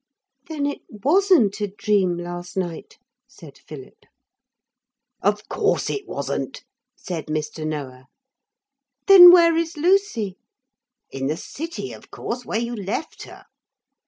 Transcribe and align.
'Then 0.47 0.65
it 0.65 0.81
wasn't 0.89 1.61
a 1.61 1.67
dream 1.67 2.17
last 2.17 2.57
night,' 2.57 2.97
said 3.27 3.59
Philip. 3.59 4.05
'Of 5.21 5.47
course 5.47 5.91
it 5.91 6.07
wasn't,' 6.07 6.63
said 6.95 7.27
Mr. 7.27 7.67
Noah. 7.67 8.07
'Then 9.05 9.31
where 9.31 9.55
is 9.55 9.77
Lucy?' 9.77 10.37
'In 11.11 11.27
the 11.27 11.37
city, 11.37 11.93
of 11.93 12.09
course. 12.09 12.45
Where 12.45 12.57
you 12.59 12.75
left 12.75 13.25
her.' 13.25 13.45